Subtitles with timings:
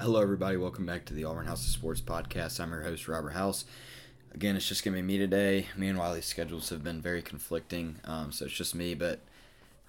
[0.00, 0.56] Hello, everybody.
[0.56, 2.58] Welcome back to the Auburn House of Sports podcast.
[2.58, 3.64] I'm your host, Robert House.
[4.34, 5.68] Again, it's just going to be me today.
[5.76, 9.20] Me and Wiley's schedules have been very conflicting, um, so it's just me, but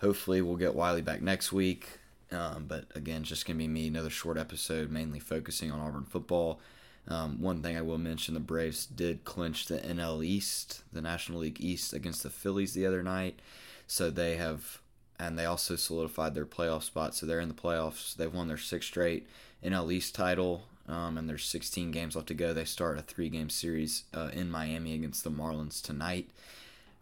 [0.01, 1.99] hopefully we'll get Wiley back next week.
[2.31, 5.79] Um, but again, it's just going to be me, another short episode, mainly focusing on
[5.79, 6.59] Auburn football.
[7.07, 11.39] Um, one thing I will mention the Braves did clinch the NL East, the National
[11.39, 13.39] League East, against the Phillies the other night.
[13.88, 14.79] So they have,
[15.20, 17.16] and they also solidified their playoff spot.
[17.16, 18.16] So they're in the playoffs.
[18.16, 19.28] They've won their sixth straight
[19.64, 22.54] NL East title, um, and there's 16 games left to go.
[22.54, 26.29] They start a three game series uh, in Miami against the Marlins tonight.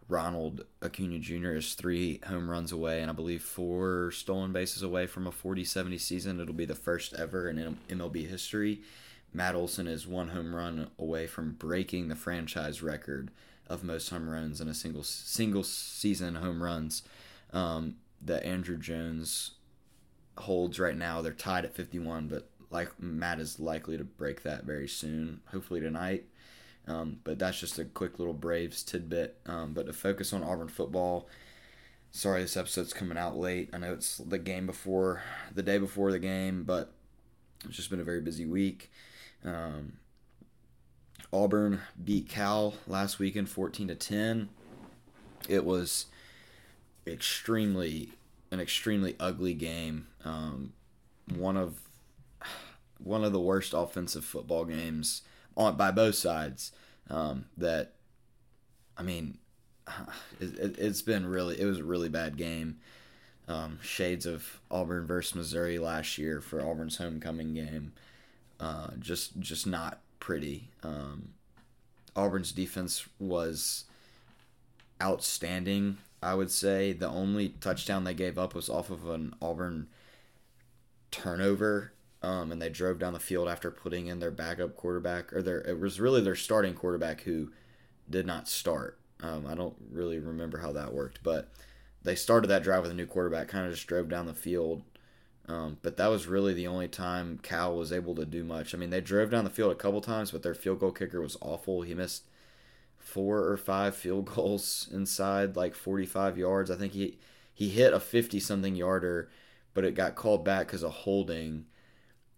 [0.08, 1.52] Ronald Acuna Jr.
[1.52, 5.64] is three home runs away and I believe four stolen bases away from a 40
[5.64, 6.40] 70 season.
[6.40, 8.82] It'll be the first ever in MLB history.
[9.32, 13.30] Matt Olson is one home run away from breaking the franchise record
[13.68, 17.02] of most home runs in a single single season home runs
[17.52, 19.52] um, that Andruw Jones
[20.38, 21.22] holds right now.
[21.22, 25.80] They're tied at 51, but like Matt is likely to break that very soon, hopefully
[25.80, 26.24] tonight.
[26.88, 29.38] Um, but that's just a quick little Braves tidbit.
[29.46, 31.28] Um, but to focus on Auburn football,
[32.10, 33.70] sorry this episode's coming out late.
[33.72, 35.22] I know it's the game before,
[35.54, 36.92] the day before the game, but
[37.64, 38.90] it's just been a very busy week.
[39.44, 39.94] Um,
[41.32, 44.48] Auburn beat Cal last weekend, fourteen to ten.
[45.48, 46.06] It was
[47.06, 48.10] extremely
[48.50, 50.06] an extremely ugly game.
[50.24, 50.72] Um,
[51.34, 51.80] one of
[52.98, 55.22] one of the worst offensive football games
[55.56, 56.72] on by both sides.
[57.10, 57.92] Um, that
[58.96, 59.38] I mean,
[60.40, 62.78] it, has been really it was a really bad game.
[63.48, 67.92] Um, shades of Auburn versus Missouri last year for Auburn's homecoming game.
[68.60, 70.68] Uh, just just not pretty.
[70.82, 71.30] Um,
[72.14, 73.84] Auburn's defense was
[75.02, 75.98] outstanding.
[76.22, 79.88] I would say the only touchdown they gave up was off of an Auburn
[81.10, 81.92] turnover,
[82.22, 85.60] um, and they drove down the field after putting in their backup quarterback, or their
[85.60, 87.50] it was really their starting quarterback who
[88.08, 88.98] did not start.
[89.20, 91.50] Um, I don't really remember how that worked, but
[92.02, 94.82] they started that drive with a new quarterback, kind of just drove down the field
[95.48, 98.74] um, but that was really the only time Cal was able to do much.
[98.74, 101.20] I mean, they drove down the field a couple times, but their field goal kicker
[101.20, 101.82] was awful.
[101.82, 102.24] He missed
[103.02, 106.70] four or five field goals inside like 45 yards.
[106.70, 107.18] I think he
[107.52, 109.28] he hit a 50 something yarder,
[109.74, 111.66] but it got called back because of holding.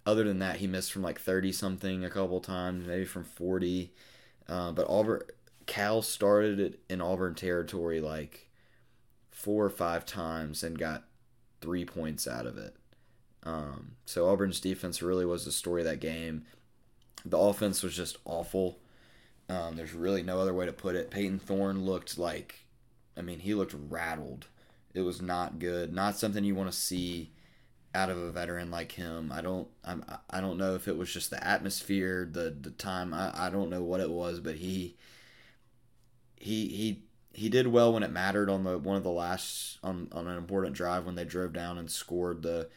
[0.07, 3.93] Other than that, he missed from like 30 something a couple times, maybe from 40.
[4.49, 5.23] Uh, but Auburn,
[5.67, 8.51] Cal started it in Auburn territory like
[9.31, 11.05] four or five times and got
[11.61, 12.77] three points out of it.
[13.45, 16.45] Um, so Auburn's defense really was the story of that game.
[17.25, 18.79] The offense was just awful.
[19.55, 21.11] Um, there's really no other way to put it.
[21.11, 22.67] Payton Thorne looked like,
[23.17, 24.47] I mean, he looked rattled.
[24.93, 25.93] It was not good.
[25.93, 27.31] Not something you want to see
[27.95, 29.31] out of a veteran like him.
[29.33, 33.15] I don't, I'm, I don't know if it was just the atmosphere, the the time.
[33.15, 34.97] I, I don't know what it was, but he,
[36.37, 40.09] he, he, he did well when it mattered on the one of the last on
[40.13, 42.69] on an important drive when they drove down and scored the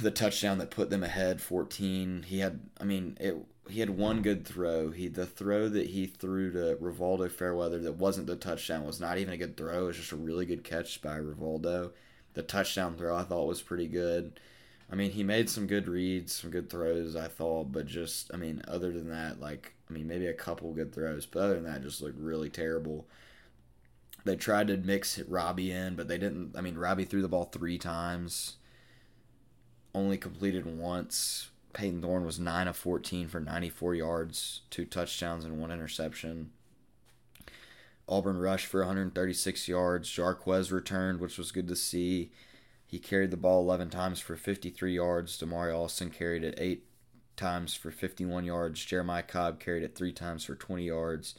[0.00, 3.36] the touchdown that put them ahead 14 he had i mean it
[3.68, 4.90] he had one good throw.
[4.90, 9.18] He the throw that he threw to rivaldo fairweather that wasn't the touchdown was not
[9.18, 9.84] even a good throw.
[9.84, 11.92] It was just a really good catch by rivaldo.
[12.34, 14.40] The touchdown throw i thought was pretty good.
[14.90, 18.36] I mean he made some good reads some good throws i thought but just i
[18.36, 21.64] mean other than that like i mean maybe a couple good throws but other than
[21.64, 23.06] that just looked really terrible.
[24.24, 27.44] They tried to mix robbie in but they didn't i mean robbie threw the ball
[27.44, 28.56] three times
[29.94, 31.50] only completed once.
[31.72, 36.50] Payton Thorne was 9 of 14 for 94 yards, two touchdowns, and one interception.
[38.08, 40.08] Auburn rushed for 136 yards.
[40.08, 42.30] Jarquez returned, which was good to see.
[42.86, 45.38] He carried the ball 11 times for 53 yards.
[45.38, 46.84] Damari Alston carried it 8
[47.36, 48.84] times for 51 yards.
[48.84, 51.34] Jeremiah Cobb carried it 3 times for 20 yards.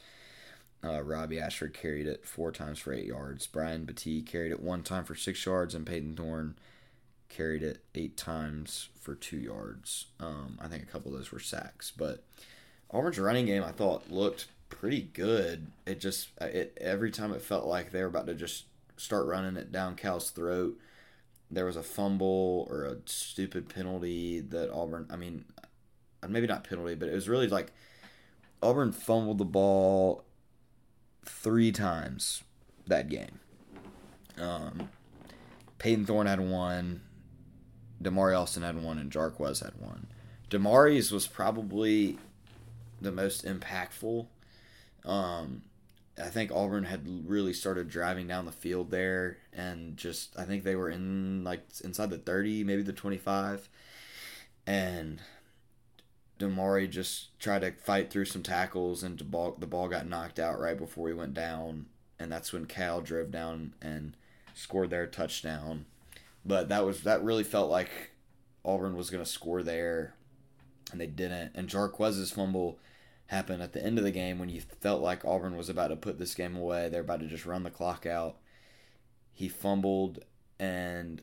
[0.82, 3.46] Uh, Robbie Ashford carried it 4 times for 8 yards.
[3.46, 5.74] Brian Battie carried it 1 time for 6 yards.
[5.74, 6.56] And Payton Thorne
[7.28, 10.06] carried it eight times for two yards.
[10.20, 12.24] Um, I think a couple of those were sacks, but
[12.90, 15.68] Auburn's running game I thought looked pretty good.
[15.86, 18.64] It just it every time it felt like they were about to just
[18.96, 20.78] start running it down Cal's throat.
[21.50, 25.06] There was a fumble or a stupid penalty that Auburn.
[25.10, 25.44] I mean,
[26.28, 27.72] maybe not penalty, but it was really like
[28.62, 30.24] Auburn fumbled the ball
[31.24, 32.42] three times
[32.86, 33.40] that game.
[34.38, 34.88] Um,
[35.78, 37.02] Payton Thorne had one.
[38.02, 40.06] Damari Alston had one and Jarquez had one.
[40.50, 42.18] Damari's was probably
[43.00, 44.26] the most impactful.
[45.04, 45.62] Um,
[46.16, 50.62] I think Auburn had really started driving down the field there, and just I think
[50.62, 53.68] they were in like inside the thirty, maybe the twenty-five,
[54.66, 55.20] and
[56.38, 60.38] Damari just tried to fight through some tackles, and the ball the ball got knocked
[60.38, 61.86] out right before he went down,
[62.18, 64.16] and that's when Cal drove down and
[64.54, 65.86] scored their touchdown.
[66.44, 68.12] But that was that really felt like
[68.64, 70.14] Auburn was going to score there,
[70.92, 71.52] and they didn't.
[71.54, 72.78] And Jarquez's fumble
[73.28, 75.96] happened at the end of the game when you felt like Auburn was about to
[75.96, 76.88] put this game away.
[76.88, 78.36] They're about to just run the clock out.
[79.32, 80.20] He fumbled,
[80.58, 81.22] and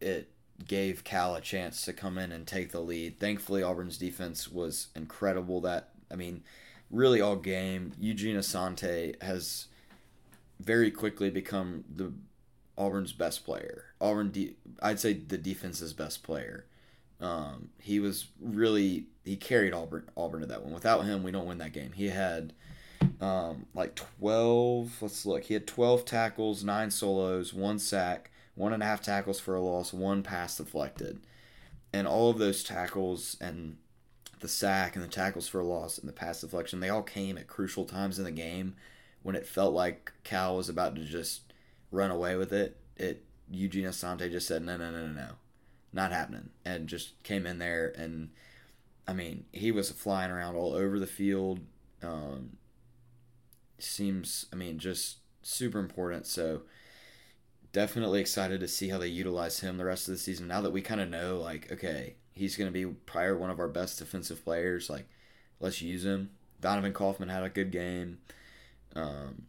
[0.00, 0.30] it
[0.66, 3.18] gave Cal a chance to come in and take the lead.
[3.18, 5.60] Thankfully, Auburn's defense was incredible.
[5.60, 6.44] That I mean,
[6.90, 9.66] really all game, Eugene Asante has
[10.60, 12.12] very quickly become the
[12.76, 13.84] Auburn's best player.
[14.00, 16.66] Auburn, de- I'd say the defense's best player.
[17.20, 20.74] Um, he was really he carried Auburn Auburn to that one.
[20.74, 21.92] Without him, we don't win that game.
[21.92, 22.52] He had
[23.20, 24.92] um, like twelve.
[25.00, 25.44] Let's look.
[25.44, 29.60] He had twelve tackles, nine solos, one sack, one and a half tackles for a
[29.60, 31.20] loss, one pass deflected,
[31.92, 33.78] and all of those tackles and
[34.40, 37.38] the sack and the tackles for a loss and the pass deflection they all came
[37.38, 38.74] at crucial times in the game
[39.22, 41.45] when it felt like Cal was about to just
[41.90, 42.76] run away with it.
[42.96, 45.28] It Eugene Asante just said no no no no no
[45.92, 48.30] not happening and just came in there and
[49.06, 51.60] I mean he was flying around all over the field.
[52.02, 52.58] Um,
[53.78, 56.62] seems I mean just super important so
[57.72, 60.72] definitely excited to see how they utilize him the rest of the season now that
[60.72, 63.98] we kind of know like okay he's going to be probably one of our best
[63.98, 65.06] defensive players like
[65.60, 66.30] let's use him
[66.60, 68.18] donovan kaufman had a good game
[68.94, 69.42] um,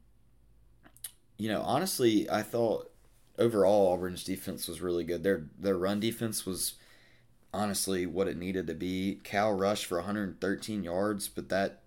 [1.38, 2.90] you know honestly i thought
[3.38, 5.24] overall Auburn's defense was really good.
[5.24, 6.76] Their their run defense was
[7.54, 9.20] honestly what it needed to be.
[9.24, 11.82] Cal rushed for 113 yards, but that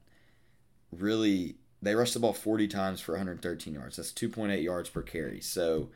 [0.92, 3.96] really they rushed the ball 40 times for 113 yards.
[3.96, 5.40] That's 2.8 yards per carry.
[5.40, 5.88] So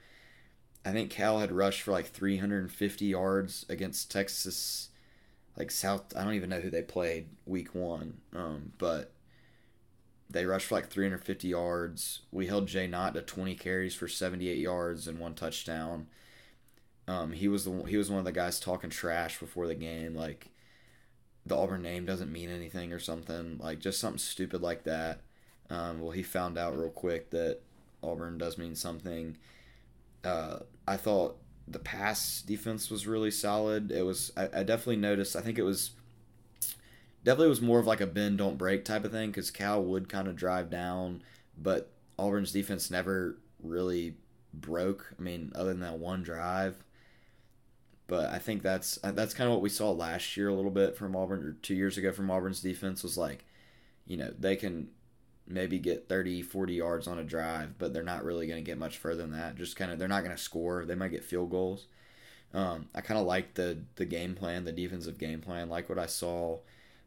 [0.84, 4.88] I think Cal had rushed for like 350 yards against Texas,
[5.56, 6.16] like South.
[6.16, 9.12] I don't even know who they played week one, um, but
[10.30, 12.20] they rushed for like 350 yards.
[12.32, 16.06] We held Jaydn Ott to 20 carries for 78 yards and one touchdown.
[17.06, 20.14] Um, he was the he was one of the guys talking trash before the game,
[20.14, 20.48] like
[21.44, 25.20] the Auburn name doesn't mean anything or something, like just something stupid like that.
[25.68, 27.60] Um, well, he found out real quick that
[28.02, 29.36] Auburn does mean something.
[30.22, 31.36] Uh, I thought
[31.68, 33.90] the pass defense was really solid.
[33.90, 35.36] It was I, I definitely noticed.
[35.36, 35.90] I think it was
[37.24, 40.08] definitely was more of like a bend don't break type of thing because Cal would
[40.08, 41.22] kind of drive down,
[41.58, 44.14] but Auburn's defense never really
[44.52, 45.14] broke.
[45.18, 46.84] I mean, other than that one drive.
[48.06, 50.96] But I think that's that's kind of what we saw last year a little bit
[50.96, 53.46] from Auburn or two years ago from Auburn's defense was like,
[54.06, 54.88] you know, they can
[55.46, 58.78] maybe get 30, 40 yards on a drive, but they're not really going to get
[58.78, 59.56] much further than that.
[59.56, 60.84] Just kind of they're not going to score.
[60.84, 61.86] They might get field goals.
[62.52, 65.98] Um, I kind of like the the game plan, the defensive game plan, like what
[65.98, 66.58] I saw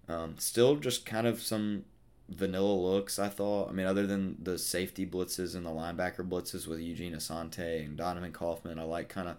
[0.09, 1.83] um, still just kind of some
[2.30, 3.69] vanilla looks, I thought.
[3.69, 7.98] I mean, other than the safety blitzes and the linebacker blitzes with Eugene Asante and
[7.98, 9.38] Donovan Kaufman, I like kind of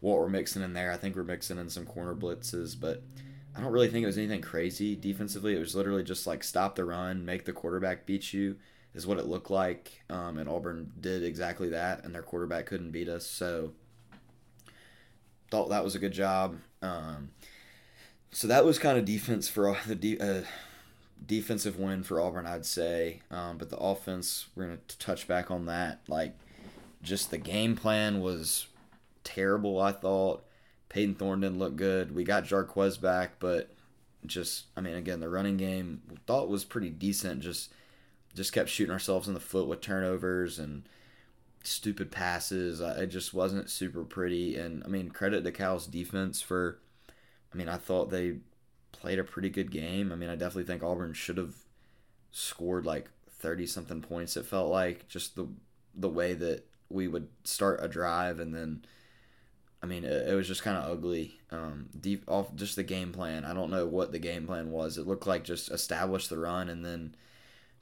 [0.00, 0.92] what we're mixing in there.
[0.92, 3.02] I think we're mixing in some corner blitzes, but
[3.54, 5.54] I don't really think it was anything crazy defensively.
[5.54, 8.56] It was literally just like stop the run, make the quarterback beat you,
[8.94, 10.02] is what it looked like.
[10.08, 13.26] Um, and Auburn did exactly that, and their quarterback couldn't beat us.
[13.26, 13.72] So,
[15.50, 16.58] thought that was a good job.
[16.80, 17.30] Um,
[18.32, 20.42] so that was kind of defense for the de- uh,
[21.24, 23.20] defensive win for Auburn, I'd say.
[23.30, 26.00] Um, but the offense, we're gonna touch back on that.
[26.08, 26.34] Like,
[27.02, 28.66] just the game plan was
[29.24, 29.80] terrible.
[29.80, 30.44] I thought
[31.40, 32.14] didn't look good.
[32.14, 33.70] We got Jarquez back, but
[34.26, 37.40] just I mean, again, the running game thought was pretty decent.
[37.40, 37.72] Just
[38.34, 40.84] just kept shooting ourselves in the foot with turnovers and
[41.62, 42.80] stupid passes.
[42.80, 44.56] It just wasn't super pretty.
[44.56, 46.78] And I mean, credit to Cal's defense for
[47.52, 48.36] I mean, I thought they
[48.92, 50.12] played a pretty good game.
[50.12, 51.54] I mean, I definitely think Auburn should have
[52.30, 53.08] scored like
[53.40, 55.48] 30 something points it felt like just the
[55.94, 58.84] the way that we would start a drive and then
[59.82, 61.40] I mean it, it was just kind of ugly.
[61.50, 63.44] Um deep off just the game plan.
[63.44, 64.98] I don't know what the game plan was.
[64.98, 67.14] It looked like just establish the run and then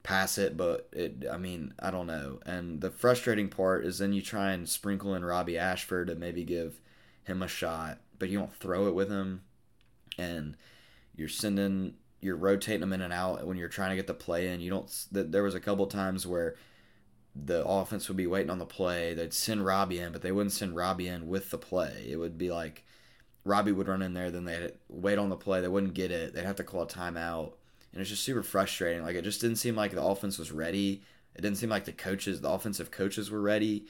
[0.02, 2.40] pass it but it I mean I don't know.
[2.46, 6.44] And the frustrating part is then you try and sprinkle in Robbie Ashford to maybe
[6.44, 6.80] give
[7.24, 9.42] him a shot but you don't throw it with him
[10.18, 10.56] and
[11.14, 14.48] you're sending you're rotating them in and out when you're trying to get the play
[14.48, 14.60] in.
[14.60, 15.06] You don't.
[15.12, 16.56] There was a couple times where
[17.34, 19.14] the offense would be waiting on the play.
[19.14, 22.06] They'd send Robbie in, but they wouldn't send Robbie in with the play.
[22.08, 22.84] It would be like
[23.44, 25.60] Robbie would run in there, then they'd wait on the play.
[25.60, 26.34] They wouldn't get it.
[26.34, 27.52] They'd have to call a timeout,
[27.92, 29.02] and it's just super frustrating.
[29.02, 31.02] Like it just didn't seem like the offense was ready.
[31.36, 33.86] It didn't seem like the coaches, the offensive coaches, were ready.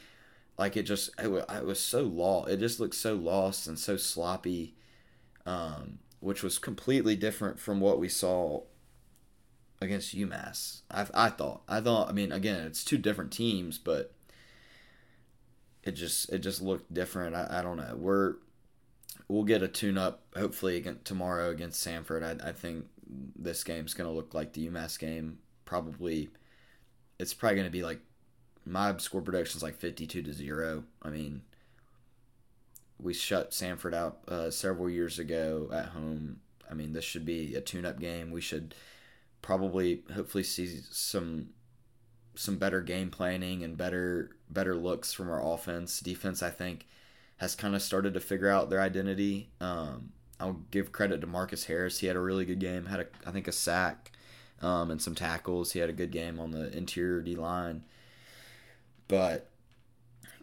[0.58, 2.50] Like it just, it was, so lost.
[2.50, 4.74] It just looked so lost and so sloppy.
[5.46, 8.62] Um, which was completely different from what we saw
[9.80, 10.82] against UMass.
[10.90, 14.14] I I thought I thought I mean again it's two different teams, but
[15.84, 17.34] it just it just looked different.
[17.34, 17.94] I, I don't know.
[17.96, 18.34] We're
[19.28, 22.22] we'll get a tune up hopefully again tomorrow against Samford.
[22.22, 22.86] I I think
[23.36, 25.38] this game's gonna look like the UMass game.
[25.64, 26.30] Probably
[27.18, 28.00] it's probably gonna be like
[28.64, 30.84] my score prediction is like fifty two to zero.
[31.02, 31.42] I mean
[33.00, 36.40] we shut Samford out uh, several years ago at home.
[36.70, 38.30] I mean, this should be a tune-up game.
[38.30, 38.74] We should
[39.42, 41.50] probably, hopefully, see some
[42.34, 46.00] some better game planning and better better looks from our offense.
[46.00, 46.86] Defense, I think,
[47.38, 49.50] has kind of started to figure out their identity.
[49.60, 51.98] Um, I'll give credit to Marcus Harris.
[51.98, 52.86] He had a really good game.
[52.86, 54.12] Had a, I think a sack
[54.62, 55.72] um, and some tackles.
[55.72, 57.84] He had a good game on the interior D line.
[59.08, 59.47] But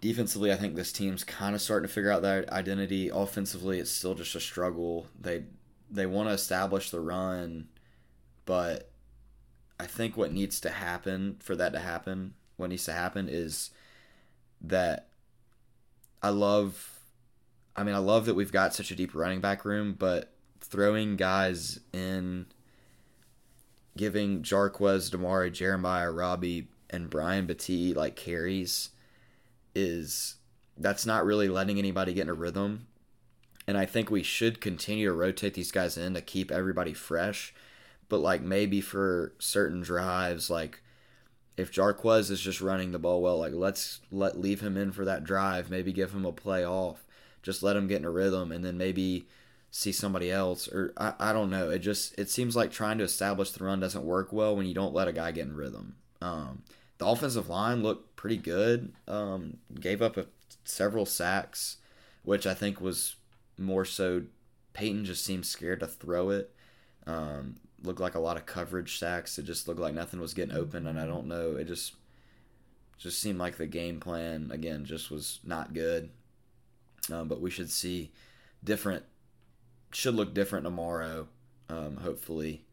[0.01, 3.09] defensively, I think this team's kind of starting to figure out their identity.
[3.09, 5.07] Offensively, it's still just a struggle.
[5.19, 5.43] They
[5.89, 7.67] they want to establish the run,
[8.45, 8.91] but
[9.79, 13.71] I think what needs to happen for that to happen, what needs to happen is
[14.61, 15.09] that
[16.23, 16.99] I love
[17.75, 21.17] I mean, I love that we've got such a deep running back room, but throwing
[21.17, 22.47] guys in
[23.97, 28.89] giving Jarquez, Damari, Jeremiah, Robbie, and Brian Battie like carries
[29.75, 30.36] is
[30.77, 32.88] that's not really letting anybody get in a rhythm.
[33.67, 37.53] And I think we should continue to rotate these guys in to keep everybody fresh.
[38.10, 40.82] But like maybe for certain drives, like
[41.58, 45.05] if Jarquez is just running the ball well, like let's let leave him in for
[45.05, 47.05] that drive, maybe give him a play off.
[47.41, 49.27] Just let him get in a rhythm and then maybe
[49.72, 51.70] see somebody else or I, I don't know.
[51.70, 54.74] It just it seems like trying to establish the run doesn't work well when you
[54.74, 55.96] don't let a guy get in rhythm.
[56.22, 56.63] Um,
[56.97, 58.93] the offensive line looked pretty good.
[59.07, 60.27] Um, gave up a,
[60.63, 61.77] several sacks,
[62.23, 63.15] which I think was
[63.57, 64.23] more so
[64.73, 66.53] Payton just seemed scared to throw it.
[67.07, 69.37] Um, looked like a lot of coverage sacks.
[69.37, 71.55] It just looked like nothing was getting open, and I don't know.
[71.55, 71.93] It just
[72.97, 76.09] just seemed like the game plan again just was not good.
[77.11, 78.11] Um, but we should see
[78.63, 79.03] different.
[79.91, 81.27] Should look different tomorrow,
[81.69, 82.65] um, hopefully.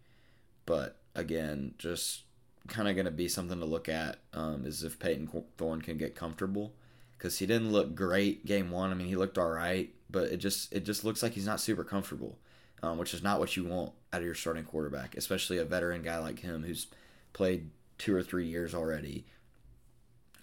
[0.67, 2.23] But again, just
[2.69, 5.97] kind of going to be something to look at um, is if Payton Thorne can
[5.97, 6.73] get comfortable
[7.19, 8.91] because he didn't look great game one.
[8.91, 11.61] I mean, he looked all right, but it just it just looks like he's not
[11.61, 12.39] super comfortable,
[12.83, 16.03] um, which is not what you want out of your starting quarterback, especially a veteran
[16.03, 16.89] guy like him who's
[17.33, 19.25] played two or three years already.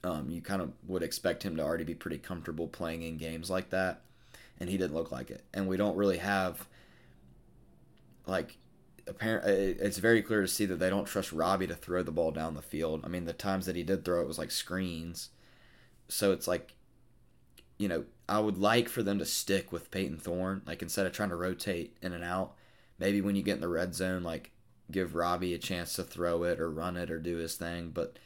[0.03, 3.49] Um, you kind of would expect him to already be pretty comfortable playing in games
[3.49, 4.01] like that,
[4.59, 5.43] and he didn't look like it.
[5.53, 6.65] And we don't really have
[8.25, 8.57] like
[9.09, 12.31] apparent it's very clear to see that they don't trust Robbie to throw the ball
[12.31, 13.01] down the field.
[13.03, 15.29] I mean, the times that he did throw it was like screens.
[16.07, 16.75] So it's like
[17.77, 20.61] you know, I would like for them to stick with Payton Thorne.
[20.67, 22.53] like instead of trying to rotate in and out.
[22.99, 24.51] Maybe when you get in the red zone, like
[24.91, 28.19] give Robbie a chance to throw it or run it or do his thing, but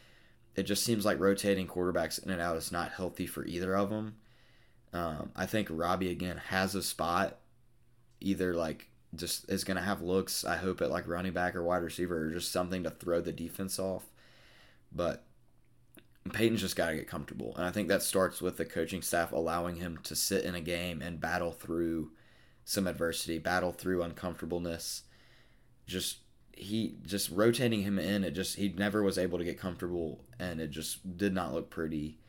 [0.56, 3.90] it just seems like rotating quarterbacks in and out is not healthy for either of
[3.90, 4.16] them.
[4.94, 7.38] Um, I think Robbie again has a spot,
[8.20, 11.63] either like just is going to have looks, I hope, at like running back or
[11.63, 14.03] wide receiver or just something to throw the defense off.
[14.91, 15.24] But
[16.32, 17.55] Payton's just got to get comfortable.
[17.55, 20.62] And I think that starts with the coaching staff allowing him to sit in a
[20.62, 22.12] game and battle through
[22.65, 25.03] some adversity, battle through uncomfortableness.
[25.86, 26.20] Just
[26.55, 30.62] he just rotating him in, it just he never was able to get comfortable and
[30.62, 32.20] it just did not look pretty.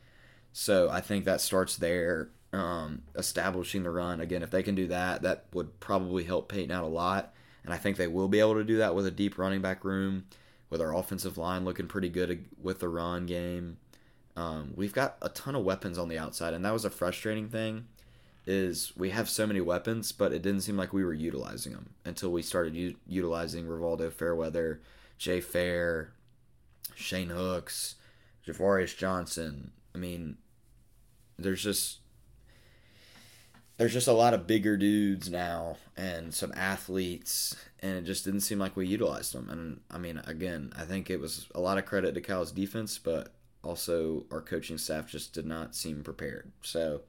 [0.51, 4.19] So I think that starts there um, establishing the run.
[4.19, 7.33] Again, if they can do that, that would probably help Payton out a lot.
[7.63, 9.83] And I think they will be able to do that with a deep running back
[9.83, 10.25] room,
[10.69, 13.77] with our offensive line looking pretty good with the run game.
[14.35, 17.49] Um, we've got a ton of weapons on the outside, and that was a frustrating
[17.49, 17.87] thing.
[18.47, 21.95] Is we have so many weapons, but it didn't seem like we were utilizing them
[22.05, 24.81] until we started u- utilizing Rivaldo Fairweather,
[25.17, 26.11] Jay Fair,
[26.93, 27.95] Shane Hooks,
[28.45, 29.71] Ja'Varrius Johnson.
[29.95, 30.37] I mean,
[31.39, 31.99] there's just
[33.77, 38.41] there's just a lot of bigger dudes now and some athletes and it just didn't
[38.41, 39.49] seem like we utilized them.
[39.49, 42.97] And i mean again i think it was a lot of credit to cal's defense
[42.97, 46.51] but also our coaching staff just did not seem prepared.
[46.61, 47.01] So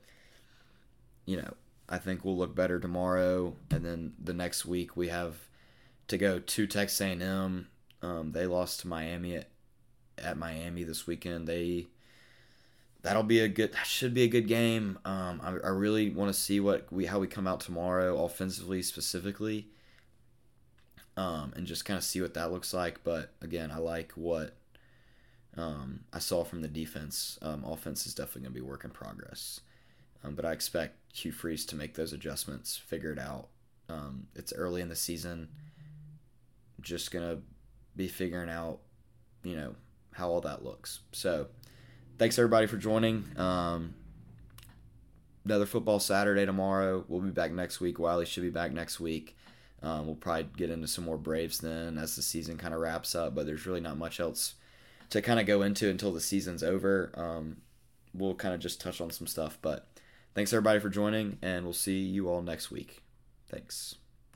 [1.25, 1.55] you know
[1.89, 5.49] i think we'll look better tomorrow and then the next week we have
[6.09, 7.67] to go to texas a&m
[8.03, 9.49] um, they lost to miami at,
[10.19, 11.47] at miami this weekend.
[11.47, 11.87] They
[13.07, 14.99] that'll be a good that should be a good game.
[15.05, 18.83] Um, I, I really want to see what we how we come out tomorrow offensively
[18.83, 19.69] specifically
[21.17, 23.03] um, and just kind of see what that looks like.
[23.05, 24.57] But again i like what
[25.57, 27.39] um, i saw from the defense.
[27.43, 29.61] Um, offense is definitely going to be work in progress.
[30.25, 33.49] Um, but i expect hugh freeze to make those adjustments figure it out.
[33.89, 35.49] Um, It's early in the season.
[36.81, 37.39] Just gonna
[37.95, 38.81] be figuring out,
[39.43, 39.75] you know,
[40.13, 41.01] how all that looks.
[41.13, 41.49] So,
[42.19, 43.25] thanks everybody for joining.
[43.37, 43.95] Um,
[45.45, 47.05] another football Saturday tomorrow.
[47.09, 47.99] We'll be back next week.
[47.99, 49.37] Wiley should be back next week.
[49.83, 53.15] Um, we'll probably get into some more Braves then as the season kind of wraps
[53.15, 54.55] up, but there's really not much else
[55.11, 57.13] to kind of go into until the season's over.
[57.15, 57.59] Um,
[58.15, 59.87] we'll kind of just touch on some stuff, but
[60.35, 63.03] thanks everybody for joining, and we'll see you all next week.
[63.49, 63.97] Thanks.